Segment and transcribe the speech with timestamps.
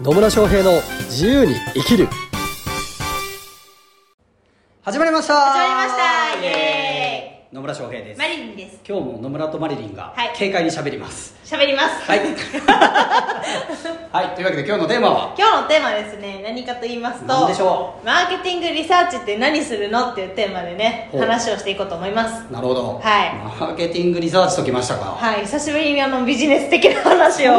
[0.00, 0.72] 野村翔平の
[1.08, 2.08] 自由に生きる。
[4.82, 5.34] 始まりました。
[5.34, 6.40] 始まりました。
[6.42, 8.18] イエ野村翔平です。
[8.18, 8.80] マリリンです。
[8.86, 10.32] 今日も野村とマリリンがはい。
[10.38, 11.34] 軽快に喋ります。
[11.44, 12.04] 喋ります。
[12.04, 12.20] はい。
[14.12, 14.34] はい。
[14.34, 15.34] というわけで今日のテーマは？
[15.38, 21.20] 今日のテーマはですね何かと言いますと何でしょマーケティングリサーチって何するのっていうテーマでねほう。
[21.22, 22.42] 話をしていこうと思います。
[22.52, 23.00] なるほど。
[23.02, 23.34] はい。
[23.34, 25.16] マーケティングリサーチときましたか？
[25.18, 25.40] はい。
[25.42, 27.52] 久しぶりにあのビジネス的な話を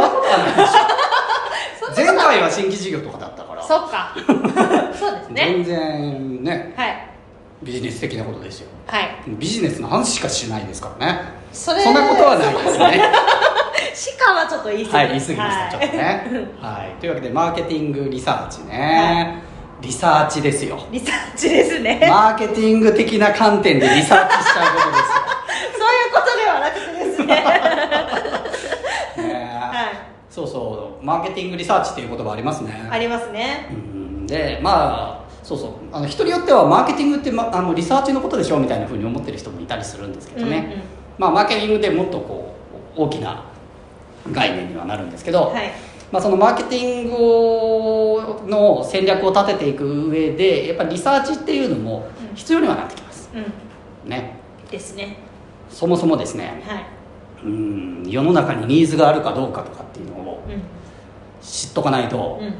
[1.97, 3.63] 前回は新規事業とかだったから。
[3.63, 4.13] そっか。
[4.97, 5.35] そうですね。
[5.35, 6.73] 全然ね。
[6.75, 7.07] はい。
[7.63, 8.67] ビジネス的なことですよ。
[8.85, 9.15] はい。
[9.27, 11.21] ビジネスの話しかしないですからね。
[11.51, 13.11] そんなことはないですね。
[13.93, 14.97] しかはちょっと言い過ぎ。
[14.97, 15.71] はい言い過ぎました、はい。
[15.71, 16.47] ちょっとね。
[16.61, 16.99] はい。
[16.99, 19.41] というわけでマーケティングリサーチね、
[19.81, 20.79] リサーチですよ。
[20.91, 22.05] リサーチですね。
[22.09, 25.17] マーケティング的な観点でリサーチしちゃうことですよ。
[25.77, 27.35] そういうことではなくてですね。
[29.27, 29.97] ねはい。
[30.29, 30.66] そうそう
[31.07, 32.85] マーケティングリサーチっていう言葉ありますね。
[32.91, 33.69] ありますね。
[33.71, 34.27] うん。
[34.27, 35.71] でまあそうそう。
[35.93, 40.81] あの人によってはマーケティングって、ま、あのリサーチのことでしょみたいなふうに思ってる人もいたりするんですけどね、うんうん。
[41.17, 42.53] まあ、マーケティングってもっとこ
[42.97, 43.45] う大きな
[44.33, 45.71] 概念にはなるんですけど、はい。
[46.11, 54.09] まあ、そのマーケティングの戦略を立てていく上でやっぱりリサーチっていうのも必要にはなってきます、うん。
[54.09, 54.35] ね。
[54.69, 55.15] ですね。
[55.69, 56.61] そもそもですね。
[56.67, 56.85] はい。
[57.45, 58.03] うん。
[58.05, 60.61] 世の中にニーズがあるかどうかとかっていうのをうん
[61.41, 62.53] 知っとかないと、うん。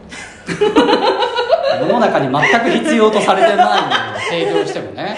[1.80, 5.18] 世の中に全く必要とされてないものを提供してもね。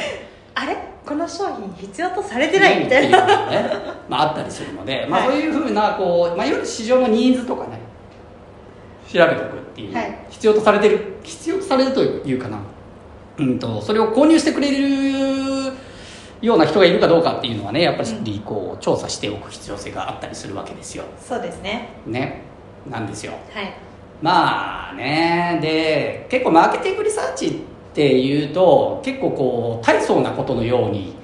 [0.56, 0.78] あれ？
[1.06, 3.22] この商品必要とされてないみたいな。
[3.22, 3.70] のがね、
[4.08, 5.30] まあ、あったりするので、まあ、はい。
[5.30, 7.80] そういうふうなこう、まあ、いわゆる市場のニーズとかね。
[9.12, 10.26] 調べておくっていう、はい。
[10.30, 11.18] 必要とされてる。
[11.24, 12.60] 必要とされるというかな、
[13.38, 15.74] うん、とそれを購入してくれる
[16.42, 21.04] ような人がいるかどうかっていうのはねやっぱりこう調査しておく必要性があったりするわけですよ。
[21.20, 21.90] そうですね。
[22.06, 22.44] ね
[22.88, 23.34] なんですよ。
[23.54, 23.74] はい。
[24.22, 25.60] まあね。
[25.62, 27.52] で結構マーケティングリサーチっ
[27.94, 31.16] ていうと結構こう大層なことのように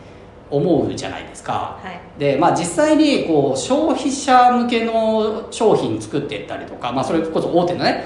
[0.49, 1.79] 思うじゃないですか。
[1.81, 2.19] はい。
[2.19, 8.03] でまあ実際にこう消費者向けの商品作っていったりとか、まあ、それこそ大手のね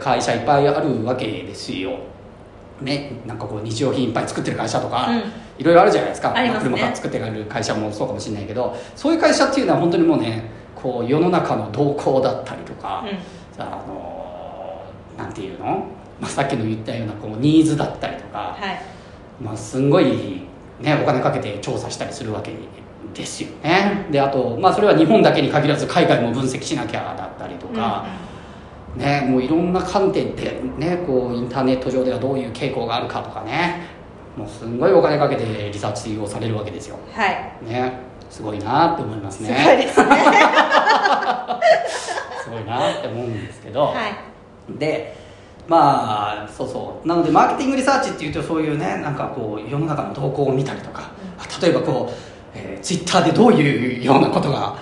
[0.00, 1.98] 会社いっぱいあるわけですよ。
[2.80, 5.22] ねなんかこう日用品いっぱい作ってる会社とか、うん。
[5.58, 6.32] いろいろあるじゃないですか。
[6.34, 6.54] ね。
[6.60, 10.44] 車から作ってる会社もそうかもしれないけどそういう会社っていうのは本当にもうね
[10.76, 13.62] こう世の中の動向だったりとか、うん。
[13.62, 14.84] あの
[15.16, 15.86] なんていうの、
[16.20, 18.80] まあ、さっきの言ったようなこうニーズだったりとか、はい。
[19.42, 20.42] まあ、すんごい、
[20.80, 22.52] ね、お金かけて調査したりするわけ
[23.14, 24.06] ですよね。
[24.10, 28.06] であと、まあ、それは日本だけに限らず海外も分析しなきゃだったりとか、
[28.96, 33.86] ね、もういろんな観点で、ね、こうインターネット上ではどういう傾向があるかとかね
[34.36, 37.64] もうすんごいお金かけてリサーチをされるわけですよ、うんはい。
[37.64, 37.92] ね、
[38.30, 40.06] すごいなって思いますすねごいですね
[42.46, 44.78] すごいなって思うんですけど、はい。
[44.78, 45.16] で
[45.68, 47.08] まあそうそう。
[47.08, 51.10] なのでマーケティングリサーチっていうとそういうねなんかこう世の中の動向を見たりとか、
[51.60, 52.14] 例えばこう、
[52.54, 54.78] えー、ツイッターでどういうようなことが、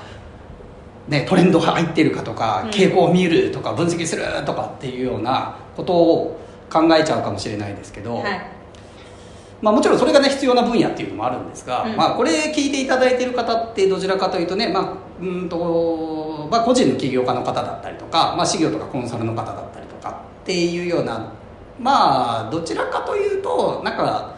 [1.08, 2.70] ね、トレンド入ってるかとかうん。
[2.70, 8.50] 傾向を見るとか分析するとかっていうようなことを考えちゃうかもしれないですけど、はい。
[9.62, 11.96] まあ、もちろんそれがね必要な分野っていうのもあるんですが、うん。
[11.96, 21.32] まあ、これ聞いていただいている方ってどちらかというとね、まあうんとまあ、個人の起業家の方だったりとか、まあ、事業とかコンサルの方だったりとかっていうような
[21.78, 24.36] まあどちらかというとなんか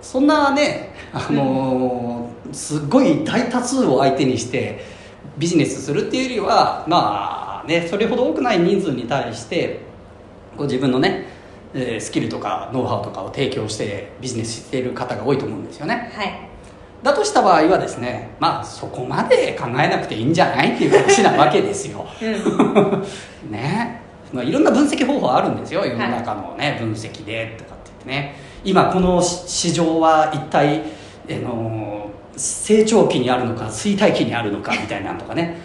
[0.00, 4.84] そんなねあのすごい大多数を相手にして
[5.38, 9.80] ビジネスするっていうよりはまあねそれほど多くない人数に対して
[10.56, 11.26] こ自分のね
[12.00, 16.10] スキルとかノウハウとかを提供してビジネスしている方が多いと思うんですよね。
[16.14, 16.50] はい。
[17.02, 22.06] だとした場合はですねまあそこまで考えなくていいんじゃないっていう話なわけですよ。
[22.20, 23.50] うん。
[23.50, 24.00] ね。
[24.32, 25.84] まあ、いろんな分析方法あるんですよ。
[25.84, 28.36] 世の中のね、分析でとかって言ってね。
[28.62, 30.82] 今この市場は一体、
[31.28, 35.56] あの成長期にあるのか衰退期にあるのかみたいなのとかね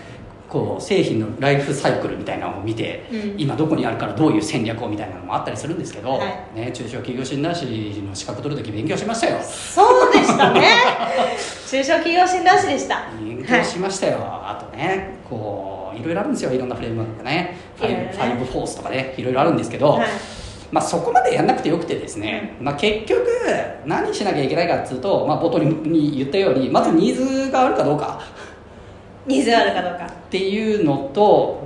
[0.56, 3.36] こう製品のライフサイクルみたいなのを見て、うん。
[3.38, 6.56] 今どこにあるからどういう戦略をみたいなのもあったりするんですけど、はい。
[6.56, 7.66] ね、中小企業診断士
[8.02, 9.44] の資格取る時勉強しましたよ。
[9.44, 10.62] そうでしたね。
[11.70, 13.10] 中小企業診断士でした。
[13.20, 16.54] 勉強しましたよ、あとねこういろいろあるんですよ。
[16.54, 17.58] いろんなフレームワークがね。
[17.76, 19.14] ファイブねファイブフォースとかね。
[19.18, 20.08] いろいろあるんですけど、はい。
[20.72, 23.28] まあ、そこまでやんなくてよくてですね、まあ、結局
[23.86, 28.22] 何しなきゃいけないかっつうと、まあ、冒頭に言ったようにまずニーズがあるかどうか。
[29.28, 31.64] ニーズがあるかどうかっていうのと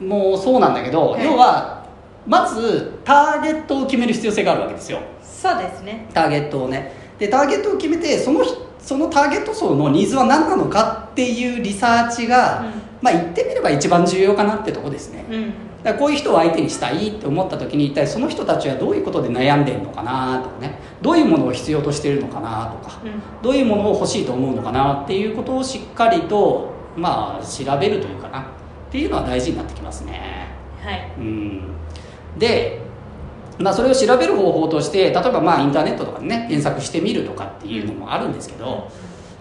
[0.00, 1.78] もうそうなんだけど、はい要は
[2.26, 5.00] まずターゲットを決める必要性があるわけですよ。
[5.22, 6.06] そうですね。
[6.12, 6.92] ターゲットをね。
[7.18, 8.44] でターゲットを決めてその
[8.78, 12.66] そのターゲット層のニーズは何なのかっていうリサーチが
[13.00, 15.24] まあ言ってみれば一番重要かなってとこですね。
[15.30, 15.52] うん。
[15.82, 20.78] だこういう人を相手にしたいって思った時に一体その人たちはどういうことで悩んでるのかなとかね。
[21.00, 23.00] どういうものを必要としているのかなとか。
[23.04, 23.42] うん。
[23.42, 28.44] どういうものを欲しいと思うのかなっていうことをしっかりとまあ調べるというかなっ
[28.90, 30.48] ていうのは大事になってきますね。
[30.82, 31.12] はい。
[31.18, 31.62] うん。
[32.38, 32.80] で
[33.58, 38.90] まあそれを調べる方法として例えばまあインターネットとかでね検索してみるとかっていうのもあるんですけど、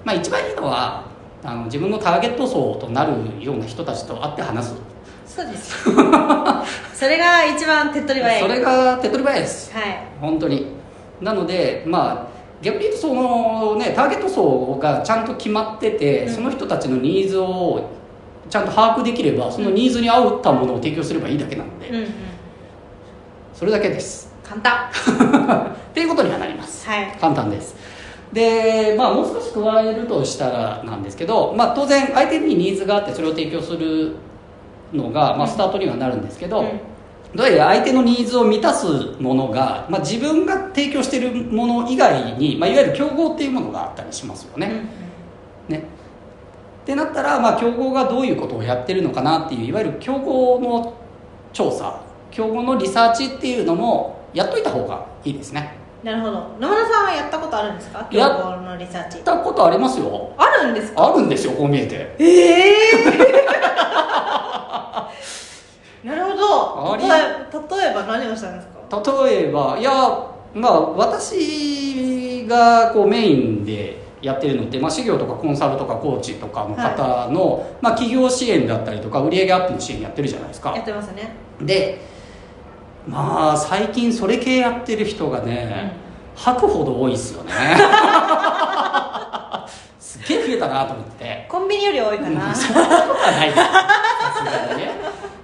[0.03, 1.05] まあ一番いいのは
[1.43, 3.13] あの自分のターゲット層となる
[3.43, 4.75] ような人たちと会って話す。
[5.25, 5.89] そうです。
[5.89, 5.95] よ
[6.93, 8.41] それが一番手っ取り早い。
[8.41, 9.73] それが手っ取り早いです。
[9.73, 9.83] はい。
[10.19, 10.67] 本当に。
[11.21, 16.33] なのでまあ逆に言うとそのねターゲット層がちゃんと決まってて、うん。
[16.33, 17.89] その人たちのニーズを
[18.49, 22.07] ちゃんと把握できればそのニーズに合ったものを提供すればいいだけなので、うんうん。
[23.53, 24.33] それだけです。
[24.43, 24.73] 簡単。
[25.69, 26.87] っていうことにはなります。
[26.87, 27.17] はい。
[27.19, 27.75] 簡単です。
[28.33, 34.15] でまあもう少し加えるとしたらなんですけど、まあ、当然相手にニーズがあってそれを提供する
[34.93, 36.79] のが、まあ、スタートにはなるんですけど、うん
[37.35, 38.85] どうやら相手のニーズを満たす
[39.19, 44.83] ものが、まあ、自分が提供しているもの以外に、まあ、いわゆる競合っていうものがあったりしますよね。
[45.67, 45.83] ね。
[46.83, 50.93] ってなったら、まあ、競合がどういうことをやってるのかなっていういわゆる競合の
[51.53, 52.01] 調査
[52.31, 55.75] 競合のリサーチっていうのもやっといた方がいいですね。
[56.03, 56.33] なるほど。
[56.59, 58.07] 野村さんはやったことあるんですか？
[58.09, 59.15] 競や合のリサーチ。
[59.17, 60.31] やったことありますよ。
[60.37, 61.13] あるんですか？
[61.13, 62.15] あるんですよこう見えて。
[62.19, 62.73] ええ
[66.07, 66.97] なるほど。
[66.97, 67.05] 例
[67.91, 69.03] えば何をしたんですか？
[69.25, 69.91] 例えばいや
[70.53, 81.31] まあ私がこうメインでやってるのって、まあ、事業とかコンサルとかコーチとかの方の、まあ、企業支援だったりとか売上アップの支援やってるじゃないですやかってますね。
[81.61, 81.99] で
[83.07, 85.93] まあ最近それ系やってる人がね、
[86.35, 87.51] 吐くほど多いですよね。
[89.99, 91.23] すっげえ増えたなと思って。
[91.23, 92.53] てコンビニより多いかな。
[92.53, 93.59] そんなことはないです。
[94.77, 94.91] ね。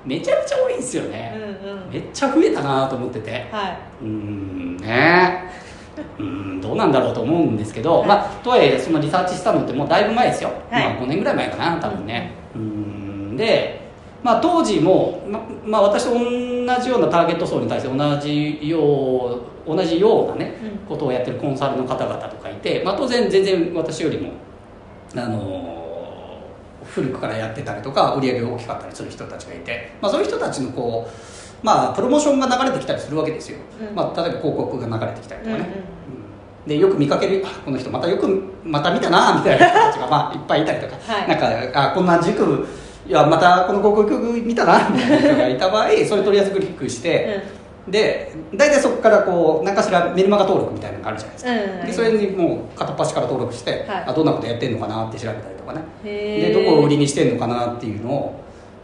[0.06, 0.53] めちゃめち
[0.94, 1.94] ですようんね、うん。
[1.94, 3.48] めっちゃ増えたなと思ってて。
[3.52, 5.52] はうーんね。
[6.18, 8.08] うーんどうなんだろうと思うんですけど、はい。
[8.08, 10.84] まあとはいえそのリサーチしたのってもうだいぶ前ですよ、はい。
[10.84, 12.32] まあ、5年ぐらい前かな多分ね。
[12.56, 13.82] うーんで、
[14.24, 20.88] まあ、当時も、ままあ、私と同じようなターゲット層に対して同じよう同じようなね、うん。
[20.88, 24.32] ことをやってるコンサルの方々とかいて、まあ、当然全然私よりも
[25.16, 25.63] あの
[26.94, 33.96] 古くからやってたりとか売り上げが大きかったりする人たちがいて、まあ、そういう人たちのこう、まあ、プロモーションが流れてきたりするわけですよ、うん。
[33.96, 35.94] まあ、例えば広告が流れてきたりとかね、うん
[36.66, 41.28] でよく見かけるあこの人またよくまた見たなみたいな人たちがまあいっぱいいたりとか、はい。
[41.28, 42.66] なんかあこんな塾
[43.06, 47.44] いやまたこの広告見たなみたいな人がいた場合それとりあえずクリックして、
[47.88, 54.04] で大体そこからこう何かしらメルマガ登録みたいなのがあるじゃないですか、うんうんでそれにもう片っ端から登録して、はい。
[54.08, 55.82] あどんなことやってんのかなって調べたりとかね。
[56.04, 58.42] でどこを売りにしてんのかなっていうのを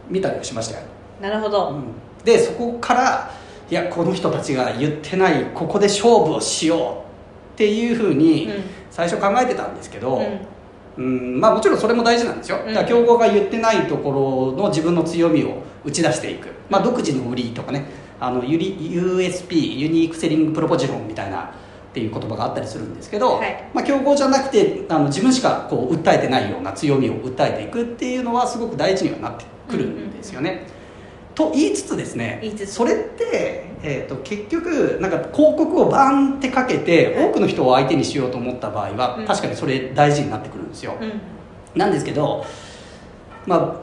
[0.08, 0.86] 見たりはしましたよ、
[1.20, 1.84] なるほど、うん。
[2.24, 3.30] でそこから
[3.70, 8.62] いやこの人たちが言ってないここで勝負をしようっていうふうにうん。
[8.90, 10.40] 最初考えてたんですけど、うん。
[10.98, 12.74] うんまあ、もちろんそれも大事なんですよ、うん。
[12.74, 17.86] だから競合が言ってないところの自分の強みを打ち出していく、まあ、独自の売りとかね
[18.20, 21.54] あの USP ユニークセリングプロポジションみたいな
[21.90, 23.70] っていう言葉があったりするんですけど、はい。
[23.74, 30.66] まあ、競合じゃなくてあの自分しかこう訴えてないような強みを訴えていくっていうのはすごく大事にはなってくるんですよね。
[31.34, 32.74] と言いつつですね言いつつ。
[32.74, 37.28] それって、えー、と結局なんか広告をバンってかけてはい。
[37.30, 39.26] 多くの人を相手にしようと思った場合は、うん。
[39.26, 41.20] 確かにそれ大事になってくるんですよ、うん。
[41.74, 42.44] なんですけど
[43.46, 43.82] ま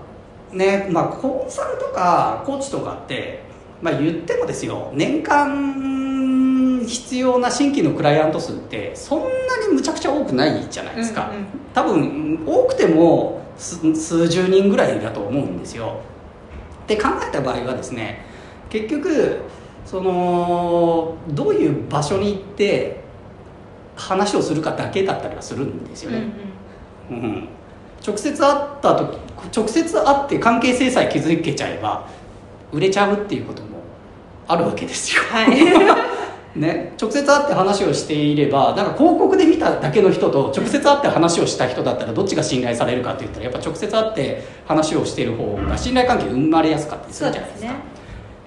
[0.53, 3.46] あねまあコンサルとかコーチとかって、
[3.81, 9.27] まあ、言ってもですよ年間必要な新規のクライアント数ってそんな
[9.67, 11.45] にむちゃくちゃ多くないじゃないですか、うんうん。
[11.73, 15.99] 多分多くても数数十人ぐらいだと思うんですよ。
[16.83, 18.25] って考えた場合はですね
[18.69, 19.41] 結局
[19.85, 23.01] そのどういう場所に行って
[23.95, 26.23] 話をするかだけだったりはするんですよね、
[27.09, 27.17] うん。
[27.17, 27.47] うん。
[28.05, 29.17] 直接会った時
[29.55, 32.07] 直接会って関係性さえ築けちゃえば
[32.71, 33.79] 売れちゃうっていうことも
[34.47, 35.49] あるわけですよ、はい。
[36.57, 47.67] ね、直接会って話をしていればなんか広告で見ただけの人と直接会って話をした人だったらどっちが信頼されるかって言ったらやっぱ直接会って話をしている方が信頼関係生まれやすかったりするじゃないですか。
[47.67, 47.79] ですね。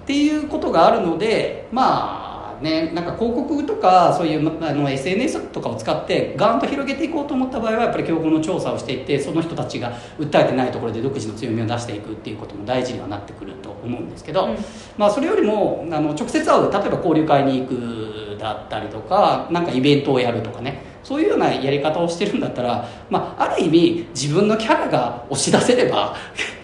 [0.03, 2.30] っていうことがあるのでまあ
[2.61, 14.57] ねなんか広告とかそういうまあの SNS とかを使ってガーンと広げていこうと思った場合はやっぱり競合の調査をしていってその人たちが訴えてないところで独自の強みを出していくっていうことも大事にはなってくると思うんですけど、うん。
[14.97, 26.15] まあ、それよりもあの直接会う例えば交流会に行くだったりとかなんかイベントをやるとかねそういうようなやり方をしてるんだったら、まあ、ある意味自分のキャラが押し出せれば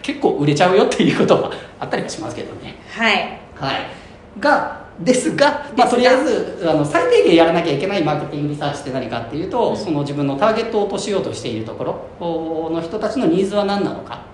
[0.01, 2.75] 結構売れちゃうよっていうことはあったりはしますけどね。
[2.93, 3.39] はい。
[3.55, 4.06] はい
[4.39, 9.77] がですが、まあ、とりあえずあの最低限やらなきゃいけないマーケティングリサーチって何かっていうと、うん。
[9.77, 11.83] その自分のターゲットを落としようとしているとこ
[12.19, 14.25] ろの人たちのニーズは何なのか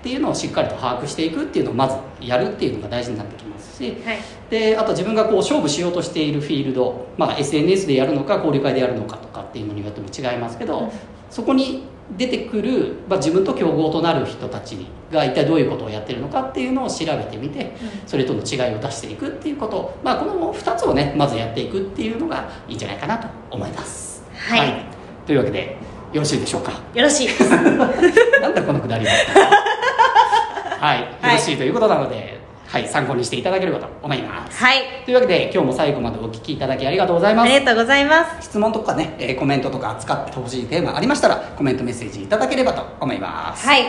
[0.00, 4.18] っていうのをしっかりと把握していくっていうのをまずやるっていうのが大事になってきますしはい。
[4.50, 10.90] であと自分がこう勝負しようとしているフィールド、まあ、SNS でやるのか交流会でやるのかとかっていうのによっても違いますけど、うん。
[11.30, 11.84] そこに
[12.16, 17.74] 出てくる、まあ、自分と競合となる人たちが一体どういうことをやってるのかっていうのを調べてみて
[18.06, 24.22] それとの違いを出していくっていうこと、まあ、この2つをねまずやっていくっていうのがいいんじゃないかなと思います。
[24.34, 24.84] はい。
[25.26, 25.76] というわけで
[26.12, 26.72] よろしいでしょうか？
[26.94, 27.50] よろしいです。
[27.50, 29.12] なんだこのくだりは。
[30.78, 32.33] はい、よはいろしいということなので、
[32.74, 34.58] はい、参考にしていただければと思います。
[34.58, 34.82] はい。
[35.04, 37.46] というわけで今日も最後までお聞きいただきありがとうございます。
[37.46, 38.48] ありがとうございます。
[38.48, 43.84] 質問とかね、えーコメントとか扱ってほしいテーマありましたらコメントメッセージいただければと思います、はい。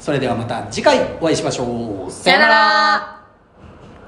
[0.00, 2.10] それではまた次回お会いしましょう。
[2.10, 3.23] さよなら